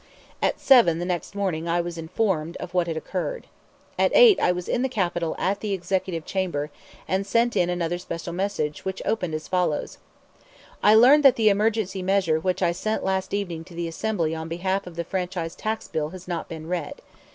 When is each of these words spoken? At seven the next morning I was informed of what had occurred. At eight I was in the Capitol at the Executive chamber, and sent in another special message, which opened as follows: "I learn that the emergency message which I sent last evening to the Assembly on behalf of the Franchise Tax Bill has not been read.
At 0.41 0.59
seven 0.59 0.97
the 0.97 1.05
next 1.05 1.35
morning 1.35 1.67
I 1.67 1.79
was 1.79 1.95
informed 1.95 2.57
of 2.57 2.73
what 2.73 2.87
had 2.87 2.97
occurred. 2.97 3.45
At 3.99 4.11
eight 4.15 4.39
I 4.39 4.51
was 4.51 4.67
in 4.67 4.81
the 4.81 4.89
Capitol 4.89 5.35
at 5.37 5.59
the 5.59 5.73
Executive 5.73 6.25
chamber, 6.25 6.71
and 7.07 7.23
sent 7.23 7.55
in 7.55 7.69
another 7.69 7.99
special 7.99 8.33
message, 8.33 8.83
which 8.83 9.03
opened 9.05 9.35
as 9.35 9.47
follows: 9.47 9.99
"I 10.81 10.95
learn 10.95 11.21
that 11.21 11.35
the 11.35 11.49
emergency 11.49 12.01
message 12.01 12.43
which 12.43 12.63
I 12.63 12.71
sent 12.71 13.03
last 13.03 13.31
evening 13.31 13.63
to 13.65 13.75
the 13.75 13.87
Assembly 13.87 14.33
on 14.33 14.47
behalf 14.47 14.87
of 14.87 14.95
the 14.95 15.03
Franchise 15.03 15.53
Tax 15.55 15.87
Bill 15.87 16.09
has 16.09 16.27
not 16.27 16.49
been 16.49 16.65
read. 16.67 17.03